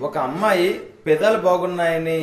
ఒక 0.00 0.18
అమ్మాయి 0.18 0.80
పెదాలు 1.06 1.38
బాగున్నాయని 1.38 2.18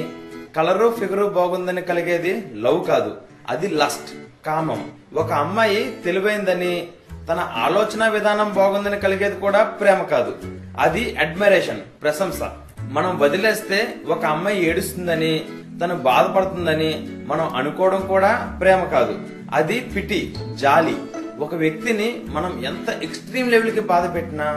కలరు 0.55 0.95
ఫిగరు 0.99 1.25
బాగుందని 1.25 1.81
కలిగేది 1.81 2.33
లవ్ 2.55 2.87
కాదు 2.87 3.11
అది 3.49 3.67
లస్ట్ 3.67 4.09
కామం. 4.45 4.81
ఒక 5.13 5.31
అమ్మాయి 5.31 6.01
తెలివైందని 6.05 6.87
తన 7.29 7.39
ఆలోచన 7.55 8.07
విధానం 8.07 8.53
బాగుందని 8.53 8.99
కలిగేది 8.99 9.35
కూడా 9.35 9.63
ప్రేమ 9.63 10.03
కాదు 10.03 10.31
అది 10.79 11.15
అడ్మిరేషన్ 11.19 11.81
ప్రశంస. 12.01 12.39
మనం 12.91 13.19
వదిలేస్తే 13.19 13.97
ఒక 14.07 14.25
అమ్మాయి 14.25 14.65
ఏడుస్తుందని 14.65 15.45
తను 15.81 15.95
బాధపడుతుందని 15.95 16.91
మనం 17.27 17.55
అనుకోవడం 17.55 18.07
కూడా 18.07 18.57
ప్రేమ 18.61 18.83
కాదు 18.83 19.15
అది 19.53 19.79
పిటి 19.79 20.35
జాలి. 20.55 20.95
ఒక 21.39 21.55
వ్యక్తిని 21.55 22.21
మనం 22.27 22.65
ఎంత 22.65 22.89
ఎక్స్ట్రీమ్ 23.03 23.51
లెవెల్కి 23.51 23.79
బాధ 23.79 24.15
పెట్టినా 24.15 24.47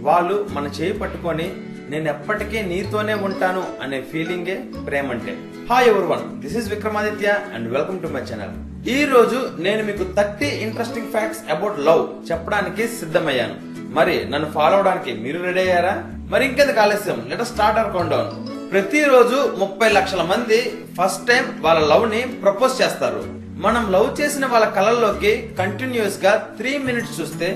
వాళ్ళు 0.00 0.46
మన 0.52 0.66
చేయి 0.66 0.92
పట్టుకొని 0.92 1.46
నేను 1.90 2.08
ఎప్పటికీ 2.08 2.62
నీతోనే 2.62 3.14
ఉంటాను 3.14 3.64
అనే 3.82 4.00
ఫీలింగే 4.00 4.54
ప్రేమ 4.86 5.10
అంటే 5.10 5.32
hi 5.70 5.88
everyone 6.06 6.24
this 6.40 6.56
is 6.56 6.68
Vikramaditya 6.68 7.28
and 7.54 7.68
welcome 7.72 8.00
to 8.00 8.06
my 8.06 8.20
channel 8.20 8.54
ఈ 8.88 9.04
రోజు 9.04 9.38
నేను 9.58 9.82
మీకు 9.84 10.04
thirty 10.16 10.46
interesting 10.46 11.12
facts 11.12 11.40
about 11.50 11.78
love 11.78 12.02
చెప్పడానికి 12.30 12.88
సిద్ధమయ్యాను. 12.88 13.56
మరి 13.94 14.30
నన్ను 14.30 14.50
ఫాలో 14.50 14.76
అవడానికి 14.76 15.12
మీరు 15.14 15.38
రెడీ 15.42 15.60
అయ్యారా? 15.60 15.94
మరి 16.30 16.44
ఇంకెందుకు 16.46 16.80
ఆలస్యం? 16.80 17.18
Let 17.30 17.44
start 17.44 17.78
our 17.80 17.92
count 17.92 18.10
down 18.10 18.30
ప్రతిరోజు 18.72 19.38
ముప్పై 19.58 19.88
లక్షల 19.88 20.22
మంది 20.22 20.58
ఫస్ట్ 20.98 21.26
టైం 21.26 21.44
వాళ్ళ 21.60 21.80
లవ్ని 21.92 22.22
ప్రపోజ్ 22.44 22.82
చేస్తారు. 22.82 23.22
మనం 23.64 23.92
లవ్ 23.92 24.20
చేసిన 24.20 24.46
వాళ్ళ 24.46 24.66
కళల్లోకి 24.68 25.50
కంటిన్యూస్గా 25.58 26.32
త్రీ 26.58 26.78
మినిట్స్ 26.78 27.20
చూస్తే 27.20 27.48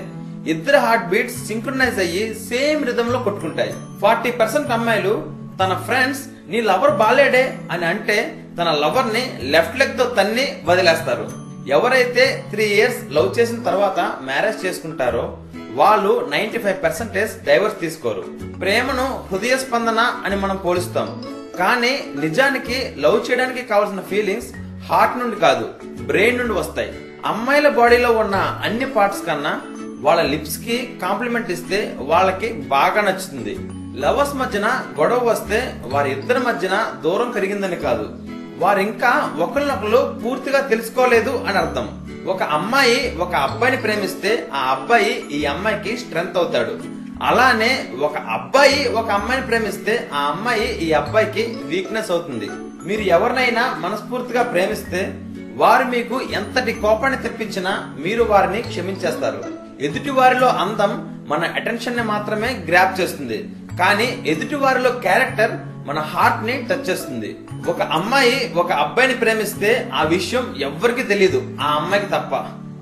ఇద్దరు 0.49 0.77
హార్ట్ 0.85 1.09
బీట్స్ 1.09 1.39
సింక్రనైజ్ 1.47 1.99
అయ్యి 2.03 2.23
సేమ్ 2.49 2.79
రిధమ్లో 2.89 3.19
కొట్టుకుంటాయి. 3.25 3.73
ఫార్టీ 4.01 4.31
పర్సెంట్ 4.39 4.71
అమ్మాయిలు 4.77 5.13
తన 5.59 5.73
ఫ్రెండ్స్ 5.87 6.21
నీ 6.51 6.61
లవర్ 6.69 6.95
బాలేడే 7.01 7.43
అని 7.73 7.85
అంటే 7.85 8.17
తన 8.57 8.69
లవర్ని 8.83 9.23
లెఫ్ట్ 9.53 9.77
లెగ్తో 9.79 10.05
తన్ని 10.17 10.45
వదిలేస్తారు. 10.69 11.25
ఎవరైతే 11.75 12.23
త్రీ 12.51 12.65
ఇయర్స్ 12.77 13.01
లవ్ 13.17 13.29
చేసిన 13.39 13.59
తర్వాత 13.69 13.99
మ్యారేజ్ 14.29 14.65
చేసుకుంటారో 14.65 15.25
వాళ్ళు 15.79 16.13
నైన్టీ 16.31 16.57
ఫైవ్ 16.63 16.79
పర్సెంటేజ్ 16.85 17.33
డైవర్స్ 17.49 17.79
తీసుకోరు. 17.83 18.23
ప్రేమను 18.61 19.05
హృదయ 19.29 19.57
స్పందన 19.57 19.99
అని 20.25 20.35
మనం 20.35 20.57
పోలుస్తాం. 20.65 21.09
కానీ 21.59 21.93
నిజానికి 22.23 22.77
లవ్ 23.03 23.19
చేయడానికి 23.27 23.61
కావాల్సిన 23.71 24.01
ఫీలింగ్స్ 24.11 24.49
హార్ట్ 24.89 25.19
నుండి 25.21 25.37
కాదు 25.45 25.65
బ్రెయిన్ 26.09 26.39
నుండి 26.41 26.53
వస్తాయి. 26.53 26.91
అమ్మాయిల 27.31 27.67
బాడీలో 27.79 28.11
ఉన్న 28.23 28.35
అన్ని 28.67 28.85
పార్ట్స్ 28.95 29.25
కన్నా 29.25 29.53
వాళ్ళ 30.01 30.21
లిప్స్కి 30.21 30.99
కాంప్లిమెంట్ 31.01 31.51
ఇస్తే 31.51 31.95
వాళ్ళకి 31.99 32.53
బాగా 32.53 33.01
నచ్చుతుంది. 33.01 33.57
లవర్స్ 33.99 34.35
మధ్యన 34.35 34.85
గొడవ 34.99 35.19
వస్తే 35.23 35.81
వారి 35.83 36.11
ఇద్దరి 36.11 36.39
మధ్యన 36.39 36.93
దూరం 37.03 37.31
కరిగిందని 37.31 37.75
కాదు. 37.75 38.09
వారింకా 38.57 39.33
ఒకరినొకరు 39.39 40.19
పూర్తిగా 40.25 40.59
తెలుసుకోలేదు 40.59 41.45
అని 41.47 41.57
అర్థం. 41.57 42.05
ఒక 42.27 42.43
అమ్మాయి 42.43 43.17
ఒక 43.17 43.35
అబ్బాయిని 43.35 43.81
ప్రేమిస్తే 43.81 44.47
ఆ 44.53 44.71
అబ్బాయి 44.71 45.29
ఈ 45.31 45.45
అమ్మాయికి 45.45 45.97
స్ట్రెంగ్త్ 45.97 46.37
అవుతాడు. 46.37 46.79
అలానే 47.23 47.89
ఒక 47.99 48.17
అబ్బాయి 48.17 48.89
ఒక 48.89 49.09
అమ్మాయిని 49.09 49.47
ప్రేమిస్తే 49.47 50.09
ఆ 50.13 50.19
అమ్మాయి 50.19 50.77
ఈ 50.77 50.91
అబ్బాయికి 50.91 51.57
వీక్నెస్ 51.63 52.11
అవుతుంది. 52.11 52.49
మీరు 52.85 53.01
ఎవరినైనా 53.01 53.75
మనస్ఫూర్తిగా 53.79 54.43
ప్రేమిస్తే 54.43 55.13
వారు 55.55 55.83
మీకు 55.83 56.21
ఎంతటి 56.21 56.73
కోపాన్ని 56.73 57.23
తెప్పించినా 57.23 57.95
మీరు 57.99 58.23
వారిని 58.23 58.61
క్షమించేస్తారు. 58.61 59.60
ఎదుటి 59.81 60.09
వారిలో 60.09 60.47
అందం 60.47 61.23
మన 61.27 61.43
అటెన్షన్ని 61.55 62.03
మాత్రమే 62.03 62.65
గ్రాప్ 62.69 63.01
చేస్తుంది. 63.01 63.49
కానీ 63.79 64.23
ఎదుటి 64.27 64.55
వారిలో 64.55 64.91
క్యారెక్టర్ 64.91 65.51
మన 65.87 65.99
హార్ట్ని 65.99 66.67
టచ్ 66.69 66.89
చేస్తుంది. 66.89 67.37
ఒక 67.67 67.81
అమ్మాయి 67.81 68.53
ఒక 68.55 68.71
అబ్బాయిని 68.71 69.13
ప్రేమిస్తే 69.13 69.89
ఆ 69.93 70.03
విషయం 70.03 70.55
ఎవ్వరికి 70.59 71.03
తెలియదు 71.03 71.57
ఆ 71.61 71.65
అమ్మాయికి 71.65 72.07
తప్ప. 72.07 72.35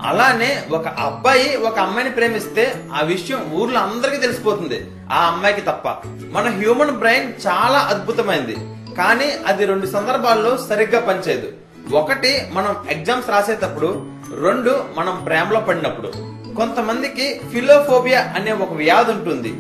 అలానే 0.08 0.64
ఒక 0.72 0.88
అబ్బాయి 0.88 1.56
ఒక 1.56 1.80
అమ్మాయిని 1.80 2.14
ప్రేమిస్తే 2.14 2.84
ఆ 2.94 3.02
విషయం 3.02 3.52
ఊర్లో 3.54 3.80
అందరికీ 3.80 4.18
తెలిసిపోతుంది. 4.18 4.86
ఆ 5.12 5.28
అమ్మాయికి 5.28 5.62
తప్ప. 5.62 5.88
మన 6.32 6.50
హ్యూమన్ 6.50 6.92
బ్రెయిన్ 6.92 7.34
చాలా 7.48 7.80
అద్భుతమైంది. 7.80 8.58
కానీ 8.96 9.32
అది 9.48 9.66
రెండు 9.66 9.86
సందర్భాల్లో 9.86 10.58
సరిగ్గా 10.58 11.02
పనిచేయదు. 11.02 11.52
ఒకటి 11.96 12.48
మనం 12.52 12.76
ఎగ్జామ్స్ 12.90 13.30
రాసేటప్పుడు. 13.30 14.06
రెండు 14.42 14.86
మనం 14.98 15.24
ప్రేమలో 15.26 15.60
పడినప్పుడు. 15.60 16.39
కొంతమందికి 16.58 17.42
ఫిలోఫోబియా 17.54 18.34
అనే 18.36 18.52
ఒక 18.52 18.74
వ్యాధి 18.74 19.12
ఉంటుంది. 19.12 19.54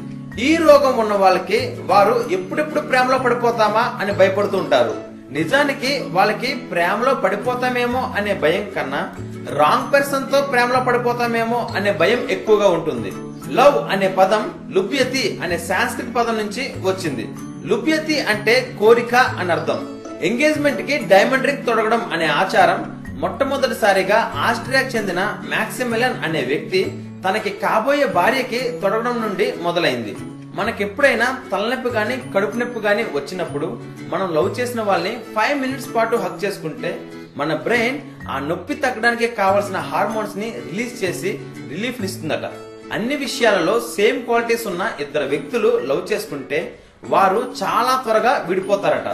ఈ 0.43 0.55
రోగం 0.55 0.97
ఉన్న 0.97 1.13
వాళ్ళకి 1.13 1.77
వారు 1.85 2.25
ఎప్పుడెప్పుడు 2.31 2.79
ప్రేమలో 2.79 3.17
పడిపోతామా 3.17 3.97
అని 4.01 4.13
భయపడుతూ 4.13 4.57
ఉంటారు. 4.57 4.95
నిజానికి 5.31 6.03
వాళ్ళకి 6.07 6.55
ప్రేమలో 6.55 7.13
పడిపోతామేమో 7.13 8.13
అనే 8.17 8.33
భయం 8.33 8.69
కన్నా 8.75 9.09
రాంగ్ 9.55 9.93
పర్సన్తో 9.93 10.41
ప్రేమలో 10.41 10.79
పడిపోతామేమో 10.79 11.69
అనే 11.75 11.91
భయం 11.91 12.27
ఎక్కువగా 12.29 12.67
ఉంటుంది. 12.67 13.11
లవ్ 13.53 13.91
అనే 13.91 14.07
పదం 14.07 14.51
లుభ్యతి 14.71 15.39
అనే 15.43 15.57
సాంస్క్రిట్ 15.57 16.15
పదం 16.15 16.37
నుంచి 16.37 16.73
వచ్చింది. 16.81 17.29
లుభ్యతి 17.65 18.19
అంటే 18.19 18.75
కోరిక 18.79 19.15
అని 19.15 19.51
అర్థం. 19.51 19.99
ఎంగేజ్మెంట్కి 20.21 20.97
డైమండ్ 20.97 21.45
రింగ్ 21.45 21.65
తొడగడం 21.65 22.09
అనే 22.13 22.25
ఆచారం 22.25 22.98
మొట్టమొదటిసారిగా 23.19 24.17
ఆస్ట్రియాకు 24.47 24.97
చెందిన 24.97 25.21
మ్యాక్సిమిలన్ 25.49 26.17
అనే 26.25 26.41
వ్యక్తి 26.41 26.81
తనకి 27.25 27.49
కాబోయే 27.59 28.05
భార్యకి 28.07 28.59
తొడగడం 28.81 29.21
నుండి 29.21 29.53
మొదలైంది. 29.61 30.13
మనకెప్పుడైనా 30.55 31.27
తలనొప్పి 31.51 31.89
గాని 31.89 32.15
కడుపు 32.35 32.57
నొప్పి 32.57 32.79
గాని 32.79 33.03
వచ్చినప్పుడు 33.13 33.67
మనం 34.09 34.33
లవ్ 34.35 34.59
చేసిన 34.59 34.81
వాళ్ళని 34.81 35.17
ఫైవ్ 35.35 35.61
మినిట్స్ 35.61 35.95
పాటు 35.95 36.15
హక్ 36.15 36.43
చేసుకుంటే 36.45 36.91
మన 37.37 37.53
బ్రెయిన్ 37.55 37.97
ఆ 38.29 38.39
నొప్పి 38.39 38.75
తగ్గడానికి 38.75 39.27
కావాల్సిన 39.35 39.77
హార్మోన్స్ని 39.91 40.49
రిలీజ్ 40.69 41.03
చేసి 41.03 41.31
రిలీఫ్ 41.69 42.01
ఇస్తుందట 42.01 42.45
అన్ని 42.93 43.15
విషయాలలో 43.15 43.79
సేమ్ 43.95 44.21
క్వాలిటీస్ 44.21 44.67
ఉన్న 44.67 44.83
ఇద్దరు 44.99 45.25
వ్యక్తులు 45.25 45.79
లవ్ 45.85 46.13
చేసుకుంటే 46.13 46.59
వారు 47.03 47.39
చాలా 47.61 47.93
త్వరగా 48.03 48.31
విడిపోతారట. 48.47 49.09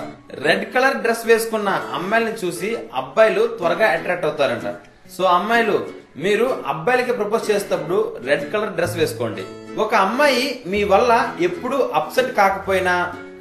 రెడ్ 0.45 0.73
కలర్ 0.73 0.97
డ్రెస్ 1.03 1.25
వేసుకున్న 1.27 1.69
అమ్మాయిల్ని 1.97 2.33
చూసి 2.43 2.77
అబ్బాయిలు 3.01 3.43
త్వరగా 3.57 3.87
అట్రాక్ట్ 3.87 4.25
అవుతారంట. 4.25 4.67
సో 5.17 5.23
అమ్మాయిలు 5.23 5.77
మీరు 6.23 6.47
అబ్బాయిలకి 6.67 7.11
ప్రపోజ్ 7.11 7.51
చేసేటప్పుడు 7.51 8.17
రెడ్ 8.27 8.51
కలర్ 8.53 8.75
డ్రెస్ 8.77 8.97
వేసుకోండి. 8.97 9.43
ఒక 9.83 9.95
అమ్మాయి 9.95 10.63
మీ 10.67 10.83
వల్ల 10.83 11.11
ఎప్పుడు 11.47 11.91
అప్సెట్ 11.99 12.35
కాకపోయినా 12.35 12.95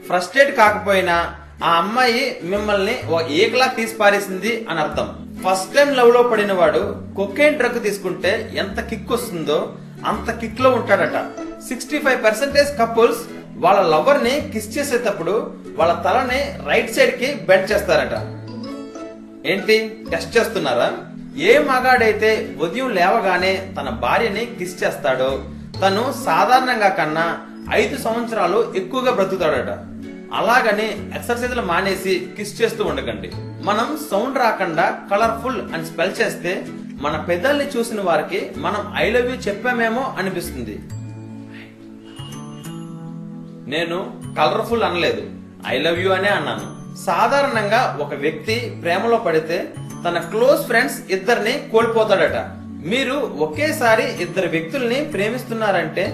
ఫ్రస్ట్రేట్ 0.09 0.57
కాకపోయినా 0.57 1.17
ఆ 1.65 1.71
అమ్మాయి 1.83 2.41
మిమ్మల్ని 2.43 2.97
ఓ 3.11 3.21
ఏకలా 3.21 3.67
తీసి 3.67 3.95
పారేసింది 3.97 4.67
అని 4.71 4.81
అర్థం. 4.81 5.09
ఫస్ట్ 5.45 5.75
టైం 5.75 5.95
లవ్లో 5.95 6.23
పడిన 6.23 6.53
వాడు 6.53 6.83
కొకేన్ 7.17 7.59
డ్రగ్ 7.59 7.83
తీసుకుంటే 7.83 8.33
ఎంత 8.63 8.81
కిక్ 8.81 9.13
వస్తుందో 9.13 9.59
అంత 10.07 10.31
కిక్లో 10.31 10.71
ఉంటాడట. 10.71 11.19
సిక్స్టీ 11.69 11.99
ఫైవ్ 11.99 12.25
పర్సెంటేజ్ 12.25 12.71
కపుల్స్ 12.81 13.23
వాళ్ళ 13.57 13.81
లవర్ని 13.81 14.51
కిస్ 14.53 14.79
చేసేటప్పుడు 14.79 15.55
వాళ్ళ 15.77 15.93
తలని 15.93 16.69
రైట్ 16.69 16.93
సైడ్కి 16.93 17.35
బెండ్ 17.35 17.71
చేస్తారట. 17.71 18.15
ఏంటి? 19.47 20.05
టెస్ట్ 20.11 20.37
చేస్తున్నారా? 20.37 20.93
ఏ 21.37 21.59
మగాడైతే 21.59 22.57
ఉదయం 22.61 22.91
లేవగానే 22.91 23.73
తన 23.81 23.89
భార్యని 23.89 24.47
కిస్ 24.47 24.85
చేస్తాడో 24.85 25.45
తను 25.83 26.15
సాధారణంగా 26.25 26.89
కన్నా 26.89 27.41
ఐదు 27.73 28.03
సంవత్సరాలు 28.03 28.73
ఎక్కువగా 28.77 29.13
బ్రతుకుతాడట. 29.13 29.79
అలాగని 30.35 31.17
ఎక్సర్సైజ్లు 31.17 31.63
మానేసి 31.63 32.29
కిస్ 32.37 32.63
చేస్తూ 32.63 32.85
ఉండకండి. 32.85 33.33
మనం 33.63 33.99
సౌండ్ 34.11 34.39
రాకుండా 34.39 35.01
కలర్ఫుల్ 35.11 35.75
అని 35.75 35.87
స్పెల్ 35.87 36.13
చేస్తే 36.21 36.67
మన 37.01 37.17
పెద్దల్ని 37.17 37.69
చూసిన 37.69 38.01
వారికి 38.01 38.51
మనం 38.57 38.95
ఐ 38.97 39.11
లవ్ 39.11 39.27
యూ 39.27 39.33
చెప్పామేమో 39.33 40.15
అనిపిస్తుంది. 40.19 40.79
నేను 43.73 44.21
కలర్ఫుల్ 44.39 44.83
అనలేదు. 44.83 45.23
ఐ 45.67 45.79
లవ్ 45.79 46.01
యూ 46.01 46.11
అనే 46.11 46.29
అన్నాను. 46.29 46.67
సాధారణంగా 47.05 47.99
ఒక 48.01 48.15
వ్యక్తి 48.15 48.79
ప్రేమలో 48.83 49.17
పడితే 49.17 49.75
తన 50.05 50.19
క్లోజ్ 50.19 50.67
ఫ్రెండ్స్ 50.67 50.99
ఇద్దరిని 51.11 51.69
కోల్పోతాడట. 51.73 52.39
మీరు 52.93 53.15
ఒకేసారి 53.47 54.23
ఇద్దరు 54.23 54.49
వ్యక్తుల్ని 54.49 55.05
ప్రేమిస్తున్నారంటే 55.05 56.05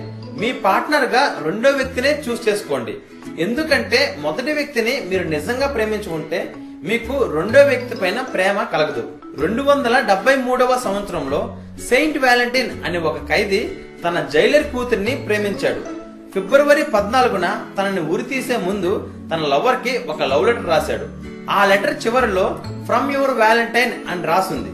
మీ 0.41 0.52
పార్ట్నర్గా 0.52 1.43
రెండో 1.44 1.70
వ్యక్తినే 1.70 2.23
చూస్ 2.29 2.49
చేసుకోండి. 2.49 2.94
ఎందుకంటే 3.38 4.17
మొదటి 4.20 4.53
వ్యక్తిని 4.53 5.00
మీరు 5.11 5.29
నిజంగా 5.29 5.67
ప్రేమించుకుంటే 5.67 6.55
మీకు 6.82 7.31
రెండో 7.35 7.62
వ్యక్తి 7.62 7.96
పైన 7.96 8.20
ప్రేమ 8.20 8.62
కలగదు. 8.62 9.03
రెండు 9.41 9.62
వందల 9.62 9.99
డెబ్బై 10.00 10.37
మూడవ 10.37 10.81
సంవత్సరంలో 10.85 11.58
సెయింట్ 11.88 12.19
వ్యాలంటైన్ 12.19 12.70
అనే 12.85 12.99
ఒక 12.99 13.29
ఖైదీ 13.29 13.70
తన 14.05 14.26
జైలర్ 14.32 14.73
కూతుర్ని 14.73 15.14
ప్రేమించాడు. 15.26 16.00
ఫిబ్రవరి 16.35 16.85
పద్నాలుగున 16.85 17.67
తనని 17.79 18.00
ఉరి 18.00 18.23
తీసే 18.23 18.56
ముందు 18.56 19.09
తన 19.32 19.37
లవర్కి 19.37 19.99
ఒక 19.99 20.23
లవ్ 20.23 20.47
లెటర్ 20.47 20.67
రాశాడు. 20.67 21.06
ఆ 21.50 21.65
లెటర్ 21.65 22.06
చివరిలో 22.06 22.59
ఫ్రమ్ 22.87 23.12
యువర్ 23.12 23.31
వ్యాలంటైన్ 23.31 23.93
అని 24.11 24.23
రాసింది. 24.23 24.71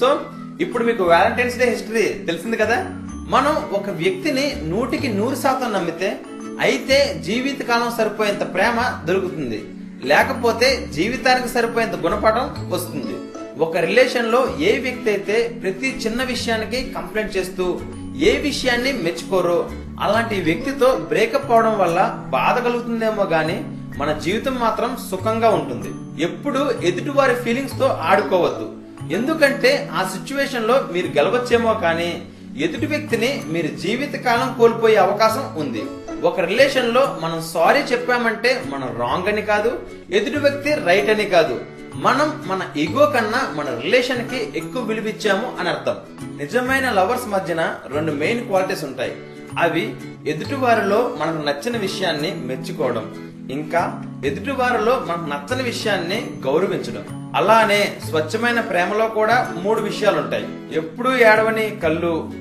సో 0.00 0.20
ఇప్పుడు 0.60 0.84
మీకు 0.84 1.04
వ్యాలంటైన్స్ 1.04 1.58
డే 1.58 1.64
హిస్టరీ 1.64 2.02
తెలిసింది 2.02 2.56
కదా? 2.56 2.84
మనం 3.28 3.56
ఒక 3.72 3.90
వ్యక్తిని 3.90 4.56
నూటికి 4.64 5.08
నూరు 5.08 5.34
శాతం 5.34 5.72
నమ్మితే 5.72 6.20
అయితే 6.60 7.22
జీవితకాలం 7.24 7.90
సరిపోయేంత 7.98 8.54
ప్రేమ 8.54 9.02
దొరుకుతుంది. 9.04 9.64
లేకపోతే 10.04 10.88
జీవితానికి 10.92 11.48
సరిపోయేంత 11.48 11.94
గుణపాఠం 11.94 12.70
వస్తుంది. 12.70 13.16
ఒక 13.60 13.76
రిలేషన్లో 13.76 14.56
ఏ 14.60 14.80
వ్యక్తి 14.80 15.10
అయితే 15.10 15.48
ప్రతి 15.62 16.00
చిన్న 16.06 16.22
విషయానికి 16.22 16.92
కంప్లైంట్ 16.92 17.36
చేస్తూ 17.36 17.80
ఏ 18.16 18.38
విషయాన్ని 18.38 18.92
మెచ్చుకోరో 18.92 19.70
అలాంటి 20.00 20.40
వ్యక్తితో 20.40 20.96
బ్రేకప్ 20.96 21.50
అవడం 21.50 21.78
వల్ల 21.78 22.22
బాధ 22.28 22.64
కలుగుతుందేమో 22.64 23.24
గాని 23.24 23.64
మన 23.98 24.12
జీవితం 24.12 24.54
మాత్రం 24.54 24.96
సుఖంగా 25.10 25.50
ఉంటుంది. 25.50 26.22
ఎప్పుడు 26.22 26.74
ఎదుటివారి 26.84 27.34
ఫీలింగ్స్తో 27.34 27.86
ఆడుకోవద్దు. 27.86 28.72
ఎందుకంటే 29.14 29.90
ఆ 29.92 30.04
సిచ్యువేషన్లో 30.04 30.88
మీరు 30.92 31.06
గెలవచ్చేమో 31.06 31.74
కానీ 31.74 32.22
ఎదుటి 32.56 32.86
వ్యక్తిని 32.86 33.42
మీరు 33.46 33.66
జీవితకాలం 33.66 34.54
కోల్పోయే 34.58 34.96
అవకాశం 34.96 35.56
ఉంది. 35.56 35.84
ఒక 36.22 36.40
రిలేషన్లో 36.40 37.18
మనం 37.20 37.42
సారీ 37.54 37.80
చెప్పామంటే 37.80 38.62
మనం 38.66 38.96
రాంగ్ 39.00 39.28
అని 39.28 39.42
కాదు 39.42 39.78
ఎదుటి 40.10 40.38
వ్యక్తి 40.38 40.74
రైట్ 40.74 41.10
అని 41.10 41.24
కాదు. 41.24 41.60
మనం 41.94 42.42
మన 42.46 42.60
ఈగో 42.76 43.06
కన్నా 43.06 43.54
మన 43.56 43.78
రిలేషన్కి 43.82 44.58
ఎక్కువ 44.58 44.82
విలువిచ్చాము 44.82 45.52
అని 45.60 45.68
అర్థం. 45.68 45.96
నిజమైన 46.36 46.90
లవర్స్ 46.90 47.28
మధ్యన 47.28 47.74
రెండు 47.92 48.12
మెయిన్ 48.12 48.46
క్వాలిటీస్ 48.46 48.84
ఉంటాయి. 48.84 49.16
అవి 49.58 49.94
ఎదుటివారిలో 50.26 51.16
మనకు 51.18 51.46
నచ్చిన 51.46 51.76
విషయాన్ని 51.76 52.34
మెచ్చుకోవడం 52.34 53.06
ఇంకా 53.50 54.02
ఎదుటివారిలో 54.24 55.06
మనకు 55.08 55.30
నచ్చని 55.30 55.62
విషయాన్ని 55.62 56.30
గౌరవించడం. 56.46 57.32
అలానే 57.36 57.96
స్వచ్ఛమైన 58.08 58.60
ప్రేమలో 58.60 59.08
కూడా 59.08 59.54
మూడు 59.56 59.80
విషయాలు 59.80 60.20
ఉంటాయి 60.20 60.48
ఎప్పుడూ 60.72 61.16
ఏడవని 61.16 61.70
కళ్ళు 61.82 62.32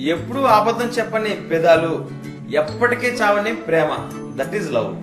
ఎప్పుడూ 0.00 0.42
అబద్ధం 0.42 0.86
చెప్పని 0.86 1.30
పెదాలు 1.30 2.08
ఎప్పటికీ 2.50 3.06
చావని 3.06 3.54
ప్రేమ. 3.54 4.10
That 4.36 4.54
is 4.54 4.72
love. 4.72 4.94